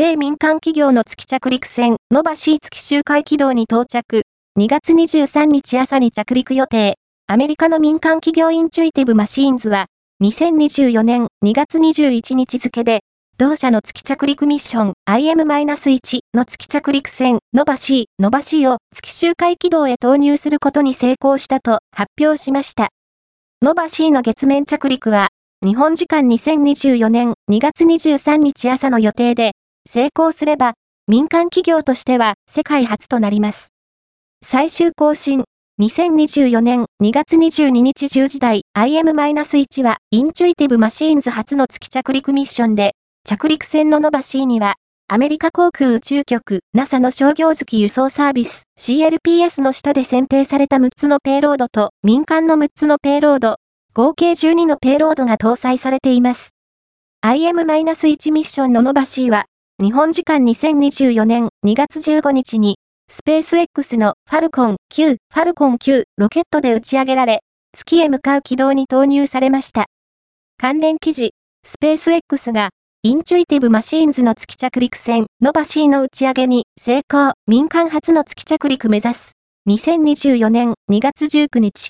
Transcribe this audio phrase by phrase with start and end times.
[0.00, 4.22] 米民間企業の月着陸船、ノバシー月周回軌道に到着。
[4.58, 6.94] 2月23日朝に着陸予定。
[7.26, 9.88] アメリカの民間企業インチュイティブマシーンズは、
[10.22, 13.00] 2024年2月21日付で、
[13.36, 22.88] 同社の月着陸ミッション IM-1 の月着陸船ノバシー、ノバシーを月周回軌道へ投入することに成功したと発表しました。
[23.60, 25.28] ノバシーの月面着陸は、
[25.62, 29.52] 日本時間2024年2月23日朝の予定で、
[29.92, 30.74] 成功すれば、
[31.08, 33.70] 民間企業としては世界初となります。
[34.40, 35.42] 最終更新、
[35.80, 42.92] 2024年2月22日10時台 IM-1 はインチュイティブマシーンズ初の月着陸ミッションで、
[43.26, 44.76] 着陸船のノバシーには、
[45.08, 53.56] アメリカ航空宇宙局 NASA の商業月輸送サービス CLPS の下で選定された6つのペイロードと民間の6つのペイロード、
[53.92, 56.50] 合計12のペイロードが搭載されています。
[57.22, 59.46] IM-1 ミッションのノバシーは、
[59.80, 62.76] 日本時間2024年2月15日に、
[63.10, 67.40] スペース X のファルコン9、ファルコン9ロケットで打ち上げられ、
[67.74, 69.86] 月へ向かう軌道に投入されました。
[70.58, 71.32] 関連記事、
[71.66, 72.68] スペース X が
[73.02, 79.32] インチュイティブマシーンズの月着陸船、ノバシーの打ち上げに成功、民間初の月着陸目指す。
[79.66, 81.88] 2024年2月19日。